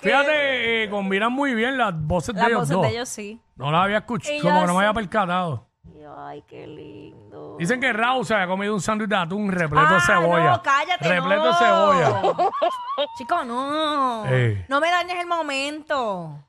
fíjate 0.03 0.83
eh, 0.83 0.89
combinan 0.89 1.31
muy 1.33 1.53
bien 1.55 1.77
las 1.77 1.93
voces 1.99 2.35
de 2.35 2.41
Las 2.41 2.49
ellos 2.49 2.59
voces 2.61 2.73
dos. 2.75 2.81
de 2.83 2.89
ellos 2.91 3.09
sí. 3.09 3.41
No 3.55 3.71
las 3.71 3.83
había 3.83 3.97
escuchado, 3.99 4.39
como 4.41 4.59
yo 4.61 4.67
no 4.67 4.73
me 4.73 4.79
había 4.79 4.93
percatado. 4.93 5.67
Ay, 6.15 6.43
qué 6.47 6.67
lindo. 6.67 7.55
Dicen 7.57 7.79
que 7.81 7.91
Raúl 7.91 8.23
se 8.25 8.33
había 8.35 8.47
comido 8.47 8.73
un 8.73 8.81
sándwich 8.81 9.09
de 9.09 9.15
atún 9.15 9.51
repleto 9.51 9.87
Ah, 9.89 9.93
de 9.95 10.01
cebolla. 10.01 10.51
no, 10.51 10.61
cállate, 10.61 11.09
Repleto 11.09 11.43
no. 11.43 11.47
de 11.47 11.53
cebolla. 11.55 12.37
Chico, 13.17 13.43
no. 13.45 14.25
Ey. 14.27 14.65
No 14.69 14.79
me 14.79 14.89
dañes 14.91 15.15
el 15.19 15.27
momento. 15.27 16.39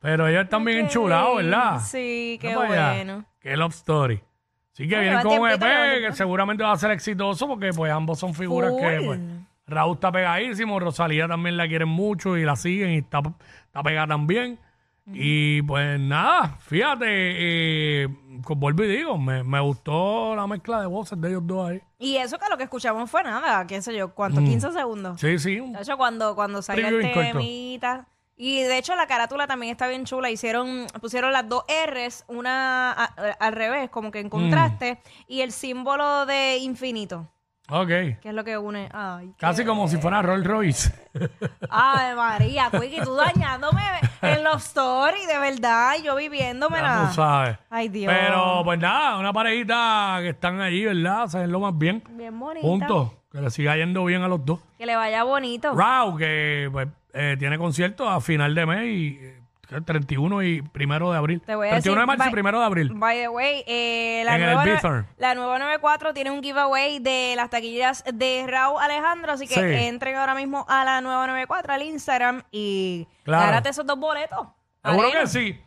Pero 0.00 0.28
ellos 0.28 0.44
están 0.44 0.64
bien 0.64 0.80
enchulados, 0.80 1.36
¿verdad? 1.36 1.80
Sí, 1.80 2.38
qué 2.40 2.50
allá. 2.52 2.92
bueno. 2.92 3.24
Qué 3.40 3.56
love 3.56 3.72
story. 3.72 4.22
Sí 4.72 4.82
que 4.88 4.98
vienen 4.98 5.10
lleva 5.18 5.22
con 5.22 5.38
un 5.38 5.48
EP 5.50 5.60
lleva 5.60 5.84
que 5.92 5.98
tiempo. 6.00 6.16
seguramente 6.16 6.64
va 6.64 6.72
a 6.72 6.76
ser 6.76 6.90
exitoso 6.90 7.46
porque 7.48 7.70
pues 7.72 7.90
ambos 7.92 8.18
son 8.18 8.34
figuras 8.34 8.72
que 8.78 8.96
Full. 8.98 9.06
pues, 9.06 9.20
Raúl 9.66 9.94
está 9.94 10.12
pegadísimo, 10.12 10.78
Rosalía 10.78 11.26
también 11.26 11.56
la 11.56 11.66
quieren 11.66 11.88
mucho 11.88 12.36
y 12.36 12.44
la 12.44 12.54
siguen 12.56 12.90
y 12.90 12.98
está, 12.98 13.20
está 13.66 13.82
pegada 13.82 14.08
también. 14.08 14.58
Y 15.06 15.60
pues 15.62 16.00
nada, 16.00 16.56
fíjate, 16.60 17.04
eh, 17.08 18.08
con 18.42 18.58
vuelvo 18.58 18.84
y 18.84 18.88
digo, 18.88 19.18
me, 19.18 19.44
me 19.44 19.60
gustó 19.60 20.34
la 20.34 20.46
mezcla 20.46 20.80
de 20.80 20.86
voces 20.86 21.20
de 21.20 21.28
ellos 21.28 21.42
dos 21.46 21.68
ahí. 21.68 21.82
Y 21.98 22.16
eso 22.16 22.38
que 22.38 22.46
lo 22.48 22.56
que 22.56 22.62
escuchamos 22.64 23.10
fue 23.10 23.22
nada, 23.22 23.66
qué 23.66 23.82
sé 23.82 23.94
yo, 23.94 24.14
¿cuánto? 24.14 24.40
Mm. 24.40 24.44
15 24.46 24.72
segundos. 24.72 25.20
Sí, 25.20 25.38
sí. 25.38 25.56
De 25.60 25.80
hecho, 25.82 25.98
cuando, 25.98 26.34
cuando 26.34 26.62
Preview 26.62 27.00
el 27.00 27.12
temita. 27.12 28.08
Y 28.36 28.62
de 28.62 28.78
hecho, 28.78 28.96
la 28.96 29.06
carátula 29.06 29.46
también 29.46 29.70
está 29.72 29.86
bien 29.88 30.04
chula. 30.06 30.30
Hicieron, 30.30 30.86
pusieron 31.00 31.32
las 31.32 31.48
dos 31.48 31.64
R's, 31.68 32.24
una 32.26 32.90
a- 32.92 33.04
al 33.38 33.52
revés, 33.52 33.90
como 33.90 34.10
que 34.10 34.20
en 34.20 34.28
contraste, 34.30 34.98
y 35.28 35.42
el 35.42 35.52
símbolo 35.52 36.26
de 36.26 36.56
infinito, 36.56 37.30
Ok. 37.70 37.88
que 37.88 38.18
es 38.24 38.34
lo 38.34 38.44
que 38.44 38.58
une. 38.58 38.88
Ay, 38.92 39.28
qué- 39.28 39.34
Casi 39.38 39.64
como 39.64 39.88
si 39.88 39.96
fuera 39.96 40.20
Rolls 40.20 40.46
Royce. 40.46 40.92
Ay, 41.70 42.14
María, 42.14 42.70
Quickie, 42.70 43.00
tú 43.02 43.14
dañándome 43.34 43.80
en 44.22 44.44
los 44.44 44.64
stories, 44.64 45.26
de 45.26 45.38
verdad, 45.38 45.94
y 45.98 46.02
yo 46.02 46.14
viviéndome 46.16 46.78
Ya 46.78 47.06
tú 47.08 47.14
sabes. 47.14 47.58
Ay, 47.70 47.88
Dios. 47.88 48.12
Pero 48.12 48.60
pues 48.64 48.78
nada, 48.78 49.18
una 49.18 49.32
parejita 49.32 50.18
que 50.20 50.30
están 50.30 50.60
allí, 50.60 50.84
¿verdad? 50.84 51.26
Se 51.28 51.38
ven 51.38 51.52
lo 51.52 51.60
más 51.60 51.76
bien. 51.76 52.02
Bien 52.10 52.38
bonita. 52.38 52.66
Juntos. 52.66 53.12
Que 53.32 53.40
le 53.40 53.50
siga 53.50 53.76
yendo 53.76 54.04
bien 54.04 54.22
a 54.22 54.28
los 54.28 54.44
dos. 54.44 54.60
Que 54.78 54.86
le 54.86 54.94
vaya 54.94 55.24
bonito. 55.24 55.74
Rao, 55.74 56.16
que 56.16 56.68
pues, 56.70 56.86
eh, 57.14 57.36
tiene 57.38 57.58
conciertos 57.58 58.08
a 58.08 58.20
final 58.20 58.54
de 58.54 58.66
mes 58.66 58.84
y 58.86 59.18
eh. 59.20 59.40
31 59.66 60.42
y 60.42 60.62
primero 60.62 61.10
de 61.10 61.18
abril. 61.18 61.42
Te 61.44 61.54
voy 61.54 61.68
a 61.68 61.70
31 61.72 62.00
de 62.00 62.06
marzo 62.06 62.28
y 62.28 62.32
primero 62.32 62.58
de 62.60 62.64
abril. 62.64 62.92
By 62.94 63.18
the 63.18 63.28
way, 63.28 63.64
eh, 63.66 64.22
la, 64.24 64.34
En 64.36 64.40
nueva, 64.42 65.04
la 65.18 65.34
nueva 65.34 65.58
94 65.58 66.14
tiene 66.14 66.30
un 66.30 66.42
giveaway 66.42 66.98
de 66.98 67.34
las 67.36 67.50
taquillas 67.50 68.04
de 68.12 68.44
Raúl 68.46 68.80
Alejandro, 68.80 69.32
así 69.32 69.46
que 69.46 69.54
Sí. 69.54 69.84
entren 69.86 70.16
ahora 70.16 70.34
mismo 70.34 70.64
a 70.68 70.84
la 70.84 71.00
nueva 71.00 71.26
94 71.26 71.72
al 71.72 71.82
Instagram 71.82 72.42
y 72.50 73.06
Claro. 73.24 73.46
gánate 73.46 73.68
esos 73.70 73.86
dos 73.86 73.98
boletos. 73.98 74.46
Seguro 74.84 75.10
que 75.10 75.26
sí. 75.26 75.60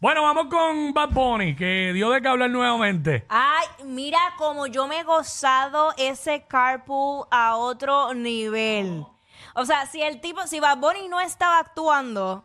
Bueno, 0.00 0.22
vamos 0.22 0.48
con 0.50 0.92
Bad 0.92 1.10
Bunny, 1.10 1.56
que 1.56 1.92
dio 1.94 2.10
de 2.10 2.20
qué 2.20 2.28
hablar 2.28 2.50
nuevamente. 2.50 3.24
Ay, 3.30 3.66
mira 3.86 4.18
como 4.36 4.66
yo 4.66 4.86
me 4.86 5.00
he 5.00 5.02
gozado 5.02 5.94
ese 5.96 6.44
carpool 6.46 7.26
a 7.30 7.56
otro 7.56 8.12
nivel. 8.12 9.06
O 9.54 9.64
sea, 9.64 9.86
si 9.86 10.02
el 10.02 10.20
tipo, 10.20 10.46
si 10.46 10.60
Bad 10.60 10.76
Bunny 10.78 11.08
no 11.08 11.20
estaba 11.20 11.58
actuando, 11.58 12.44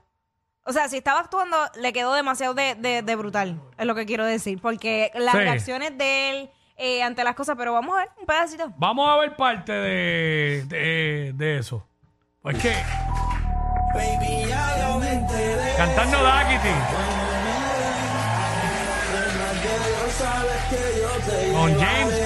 o 0.65 0.71
sea, 0.73 0.87
si 0.87 0.97
estaba 0.97 1.19
actuando, 1.21 1.57
le 1.75 1.91
quedó 1.93 2.13
demasiado 2.13 2.53
de, 2.53 2.75
de- 2.75 3.01
de 3.01 3.15
brutal, 3.15 3.59
es 3.77 3.85
lo 3.85 3.95
que 3.95 4.05
quiero 4.05 4.25
decir, 4.25 4.59
porque 4.61 5.11
las 5.15 5.33
Sí. 5.33 5.39
reacciones 5.39 5.97
de 5.97 6.29
él 6.29 6.49
eh, 6.77 7.03
ante 7.03 7.23
las 7.23 7.35
cosas, 7.35 7.55
pero 7.57 7.73
vamos 7.73 7.95
a 7.95 7.99
ver 8.01 8.09
un 8.19 8.25
pedacito. 8.25 8.71
Vamos 8.77 9.09
a 9.09 9.17
ver 9.17 9.35
parte 9.35 9.71
de, 9.73 10.63
de, 10.67 11.31
de 11.35 11.57
eso. 11.57 11.85
Pues 12.41 12.57
que. 12.61 12.73
Cantando 15.77 16.23
Daquiti. 16.23 16.69
Con 21.53 21.77
James 21.79 22.19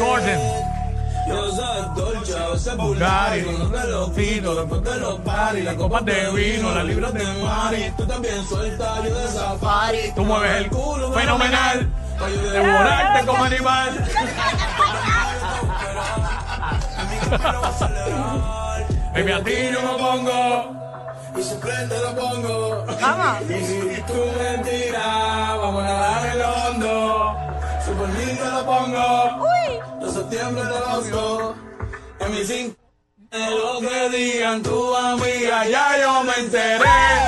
Gordon. 1.28 2.78
Bugatti, 2.78 3.42
los 3.42 3.72
velofitos, 3.72 4.56
los 4.56 4.68
modelos 4.68 5.20
party, 5.22 5.62
las 5.62 5.76
copas 5.76 6.06
de 6.06 6.32
vino, 6.32 6.72
las 6.74 6.86
libras 6.86 7.14
de 7.14 7.24
mari. 7.44 7.94
Tú 7.98 8.06
también 8.06 8.46
sueltas, 8.48 9.04
yo 9.04 9.18
de 9.18 9.28
safari. 9.28 10.12
Tú 10.16 10.24
mueves 10.24 10.58
el 10.58 10.70
culo 10.70 11.12
fenomenal. 11.14 11.90
De 12.52 12.60
volarte 12.60 13.26
como 13.26 13.44
animal. 13.44 13.94
Baby, 19.14 19.32
a 19.32 19.44
ti 19.44 19.52
yo 19.72 19.82
me 19.82 19.98
pongo. 20.00 20.74
Y 21.36 21.44
te 21.90 21.98
lo 22.00 22.16
pongo. 22.16 22.86
Vamos. 23.02 23.42
Y 23.50 23.66
si 23.66 24.02
tú 24.08 24.14
mentira, 24.40 25.56
vamos 25.56 25.84
a 25.84 25.94
dar 25.94 26.26
el 26.36 26.42
hondo. 26.42 27.36
Lindo 28.18 28.46
lo 28.52 28.66
pongo. 28.66 29.08
De 29.63 29.63
septiembre 30.24 30.64
te 30.64 31.12
lo 31.12 31.56
En 32.20 32.32
mi 32.32 32.44
cinco. 32.46 32.76
Lo 33.32 33.80
que 33.80 34.10
digan 34.10 34.62
tu 34.62 34.96
amiga, 34.96 35.68
ya 35.68 36.00
yo 36.00 36.24
me 36.24 36.36
enteré. 36.36 36.86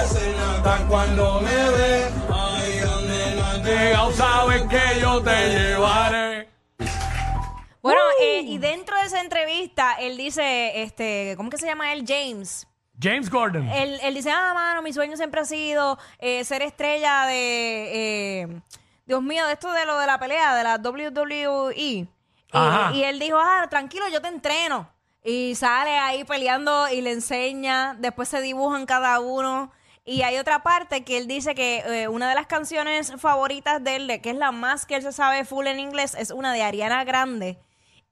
Se 0.08 0.34
nota 0.34 0.86
cuando 0.88 1.42
me 1.42 1.70
ve. 1.72 2.06
Ay, 2.32 2.80
donde 2.80 3.36
no 3.36 3.44
has 3.44 3.64
llegado, 3.64 4.12
sabes 4.12 4.62
que 4.64 5.00
yo 5.02 5.22
te 5.24 5.50
llevaré. 5.50 6.48
Bueno, 7.82 8.02
eh, 8.22 8.42
y 8.42 8.58
dentro 8.60 8.96
de 8.98 9.04
esa 9.04 9.22
entrevista, 9.22 9.96
él 10.00 10.16
dice, 10.18 10.84
este, 10.84 11.34
¿cómo 11.38 11.50
que 11.50 11.58
se 11.58 11.66
llama 11.66 11.92
él? 11.94 12.04
James. 12.08 12.68
James 13.00 13.30
Gordon. 13.30 13.68
Él, 13.70 14.00
él 14.04 14.14
dice, 14.14 14.32
ah, 14.32 14.54
mano, 14.54 14.82
mi 14.84 14.94
sueño 14.94 15.18
siempre 15.18 15.42
ha 15.42 15.46
sido 15.46 15.98
eh, 16.20 16.44
ser 16.44 16.62
estrella 16.62 17.26
de, 17.26 18.42
eh, 18.42 18.62
Dios 19.06 19.22
mío, 19.22 19.46
de 19.48 19.54
esto 19.54 19.72
de 19.72 19.86
lo 19.86 20.00
de 20.00 20.08
la 20.08 20.20
pelea, 20.20 20.56
de 20.56 20.64
la 20.64 20.76
WWE. 20.78 22.08
Y, 22.94 23.04
él 23.04 23.20
dijo, 23.20 23.38
ah, 23.40 23.68
tranquilo, 23.70 24.08
yo 24.10 24.22
te 24.22 24.28
entreno. 24.28 24.90
Y 25.24 25.56
sale 25.56 25.98
ahí 25.98 26.24
peleando 26.24 26.88
y 26.90 27.02
le 27.02 27.12
enseña, 27.12 27.96
después 28.00 28.30
se 28.30 28.42
dibujan 28.42 28.86
cada 28.86 29.20
uno. 29.20 29.72
Y 30.04 30.22
hay 30.22 30.38
otra 30.38 30.62
parte 30.62 31.04
que 31.04 31.18
él 31.18 31.28
dice 31.28 31.56
que 31.56 31.80
eh, 31.80 32.08
una 32.08 32.30
de 32.30 32.36
las 32.36 32.46
canciones 32.46 33.12
favoritas 33.18 33.84
de 33.84 33.96
él, 33.96 34.08
de- 34.08 34.22
que 34.22 34.30
es 34.30 34.36
la 34.36 34.52
más 34.52 34.86
que 34.86 34.96
él 34.96 35.02
se 35.02 35.12
sabe 35.12 35.46
full 35.46 35.66
en 35.66 35.80
inglés, 35.80 36.16
es 36.18 36.30
una 36.30 36.54
de 36.54 36.62
Ariana 36.62 37.04
Grande. 37.04 37.58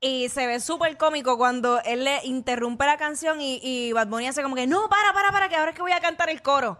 Y 0.01 0.27
se 0.29 0.47
ve 0.47 0.59
súper 0.59 0.97
cómico 0.97 1.37
cuando 1.37 1.79
él 1.83 2.03
le 2.03 2.19
interrumpe 2.25 2.85
la 2.85 2.97
canción 2.97 3.39
y, 3.39 3.59
y 3.61 3.93
Bad 3.93 4.07
Bunny 4.07 4.27
hace 4.27 4.43
como 4.43 4.55
que, 4.55 4.67
no, 4.67 4.89
para, 4.89 5.13
para, 5.13 5.31
para, 5.31 5.47
que 5.49 5.55
ahora 5.55 5.69
es 5.71 5.75
que 5.75 5.81
voy 5.83 5.93
a 5.93 6.01
cantar 6.01 6.29
el 6.29 6.41
coro. 6.41 6.79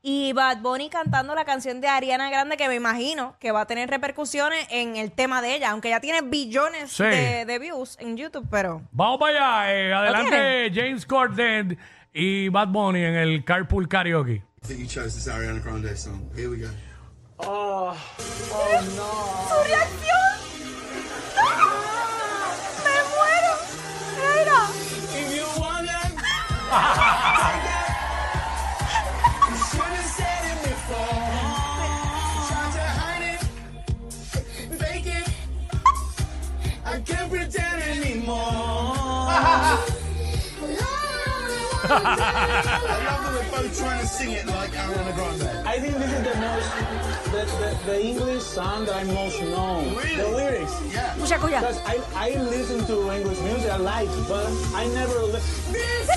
Y 0.00 0.32
Bad 0.32 0.58
Bunny 0.58 0.88
cantando 0.90 1.34
la 1.34 1.44
canción 1.44 1.80
de 1.80 1.88
Ariana 1.88 2.30
Grande, 2.30 2.56
que 2.56 2.68
me 2.68 2.76
imagino 2.76 3.34
que 3.40 3.50
va 3.50 3.62
a 3.62 3.66
tener 3.66 3.90
repercusiones 3.90 4.66
en 4.70 4.96
el 4.96 5.10
tema 5.10 5.42
de 5.42 5.56
ella, 5.56 5.70
aunque 5.70 5.88
ya 5.90 6.00
tiene 6.00 6.22
billones 6.22 6.92
Sí. 6.92 7.02
de, 7.02 7.44
de 7.44 7.58
views 7.58 7.96
en 8.00 8.16
YouTube, 8.16 8.46
pero... 8.50 8.82
Vamos 8.92 9.18
para 9.18 9.60
allá. 9.62 9.74
eh, 9.74 9.92
adelante, 9.92 10.70
James 10.72 11.04
Gordon 11.06 11.76
y 12.12 12.48
Bad 12.48 12.68
Bunny 12.68 13.02
en 13.04 13.16
el 13.16 13.44
Carpool 13.44 13.88
Karaoke. 13.88 14.34
I 14.62 14.66
think 14.66 14.80
you 14.80 14.86
chose 14.86 15.14
this 15.14 15.26
Ariana 15.28 15.60
Grande 15.60 15.96
song. 15.96 16.30
Here 16.36 16.48
we 16.48 16.58
go. 16.58 16.68
¡Su 17.40 17.44
reacción! 19.64 20.18
¡Ah! 21.38 22.54
¡Me 22.84 22.96
muero! 23.14 23.52
Mira. 24.36 24.60
I 41.90 43.04
love 43.04 43.22
that 43.24 43.32
we're 43.32 43.62
both 43.62 43.78
trying 43.78 44.00
to 44.00 44.06
sing 44.06 44.32
it 44.32 44.46
like 44.46 44.70
Ariana 44.72 45.14
Grande. 45.14 45.66
I 45.66 45.78
think 45.80 45.94
this 45.96 46.12
is 46.12 46.22
the 46.22 46.34
most, 46.40 46.68
the, 47.32 47.42
the, 47.60 47.78
the 47.86 48.06
English 48.06 48.42
song 48.42 48.84
that 48.86 48.96
I 48.96 49.04
most 49.04 49.40
know. 49.42 49.80
Really? 49.96 50.16
The 50.16 50.28
lyrics. 50.28 50.74
Yeah. 50.92 51.14
Escucha, 51.14 51.38
escucha. 51.38 51.60
Because 51.60 51.80
I, 51.86 52.00
I 52.14 52.42
listen 52.42 52.84
to 52.86 53.10
English 53.10 53.40
music, 53.40 53.70
I 53.70 53.76
like, 53.76 54.08
but 54.28 54.46
I 54.74 54.86
never 54.88 55.22
listen. 55.22 55.72
This 55.72 56.08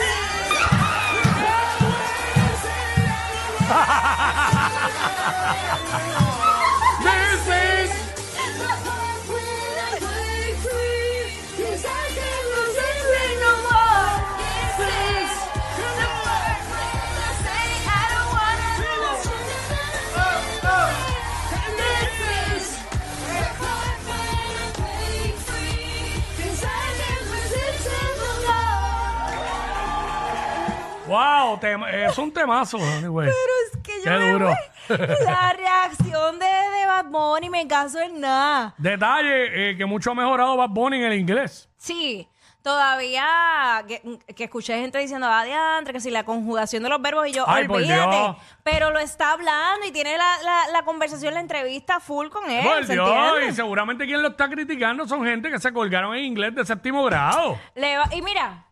Wow, 31.42 31.60
es 31.88 32.18
un 32.18 32.32
temazo, 32.32 32.78
anyway. 32.78 33.28
Pero 33.28 33.54
es 33.74 33.78
que 33.84 33.98
yo 33.98 34.04
Qué 34.04 34.10
me 34.18 34.32
duro. 34.32 34.48
voy- 34.48 34.98
La 35.26 35.54
reacción 35.54 36.40
de, 36.40 36.46
de 36.46 36.86
Bad 36.86 37.06
Bunny 37.06 37.50
me 37.50 37.68
caso 37.68 38.00
en 38.00 38.20
nada. 38.20 38.74
Detalle 38.78 39.72
eh, 39.72 39.78
que 39.78 39.86
mucho 39.86 40.12
ha 40.12 40.16
mejorado 40.16 40.58
Bad 40.58 40.70
Bunny 40.70 40.98
en 40.98 41.04
el 41.12 41.14
inglés. 41.20 41.70
Sí, 41.78 42.28
todavía 42.62 43.84
que, 43.88 44.02
que 44.36 44.44
escuché 44.46 44.80
gente 44.80 44.98
diciendo, 45.00 45.28
ah, 45.30 45.44
diantre, 45.44 45.94
que 45.94 46.00
si 46.00 46.10
la 46.12 46.24
conjugación 46.24 46.84
de 46.84 46.90
los 46.90 47.02
verbos 47.02 47.28
y 47.28 47.32
yo, 47.34 47.46
Ay, 47.48 47.68
por 47.68 47.78
olvídate. 47.78 48.16
Dios. 48.16 48.36
Pero 48.64 48.92
lo 48.92 49.00
está 49.00 49.32
hablando 49.32 49.86
y 49.86 49.92
tiene 49.92 50.18
la, 50.18 50.38
la, 50.44 50.68
la 50.72 50.84
conversación, 50.84 51.34
la 51.34 51.40
entrevista 51.40 52.00
full 52.00 52.28
con 52.30 52.50
él. 52.50 52.64
Por 52.64 52.86
¿se 52.86 52.94
Dios, 52.94 53.08
entiende? 53.10 53.48
y 53.48 53.54
seguramente 53.56 54.06
quien 54.06 54.22
lo 54.22 54.30
está 54.30 54.50
criticando 54.50 55.08
son 55.08 55.24
gente 55.26 55.50
que 55.50 55.60
se 55.60 55.72
colgaron 55.74 56.16
en 56.16 56.26
inglés 56.26 56.56
de 56.56 56.66
séptimo 56.66 57.04
grado. 57.06 57.58
Le 57.76 57.98
va- 57.98 58.10
y 58.14 58.22
mira, 58.22 58.66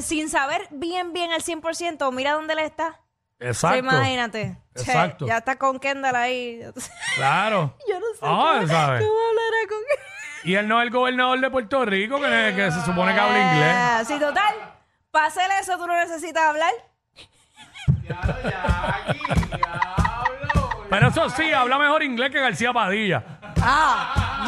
sin 0.00 0.28
saber 0.28 0.66
bien, 0.70 1.12
bien 1.12 1.32
al 1.32 1.42
100%, 1.42 2.12
mira 2.12 2.32
dónde 2.32 2.54
le 2.54 2.64
está. 2.64 3.00
Exacto. 3.40 3.74
Sí, 3.90 3.94
imagínate. 3.96 4.56
Che, 4.74 4.82
Exacto. 4.82 5.26
ya 5.26 5.38
está 5.38 5.56
con 5.56 5.78
Kendall 5.78 6.16
ahí. 6.16 6.60
Claro. 7.16 7.76
Yo 7.88 7.98
no 8.00 8.06
sé 8.14 8.20
Ah, 8.22 8.54
cómo, 8.56 8.68
¿sabe? 8.68 8.98
cómo 9.00 9.18
hablará 9.28 9.68
con 9.68 9.78
él. 9.78 9.98
Y 10.44 10.54
él 10.56 10.68
no 10.68 10.80
es 10.80 10.84
el 10.86 10.90
gobernador 10.92 11.40
de 11.40 11.50
Puerto 11.50 11.84
Rico, 11.84 12.20
que, 12.20 12.52
que 12.54 12.70
se 12.70 12.84
supone 12.84 13.14
que 13.14 13.20
habla 13.20 13.38
inglés. 13.54 13.74
Ah, 13.76 14.02
Sí, 14.06 14.18
total. 14.18 14.54
Para 15.10 15.26
hacer 15.26 15.50
eso 15.60 15.76
tú 15.78 15.86
no 15.86 15.94
necesitas 15.96 16.42
hablar. 16.44 16.72
Pero 20.90 21.08
eso 21.08 21.30
sí, 21.30 21.52
habla 21.52 21.78
mejor 21.78 22.02
inglés 22.02 22.30
que 22.30 22.40
García 22.40 22.72
Padilla. 22.72 23.24
Ah, 23.60 24.46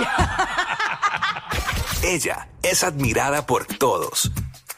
Ella 2.03 2.49
es 2.63 2.85
admirada 2.85 3.47
por 3.47 3.67
todos. 3.67 4.31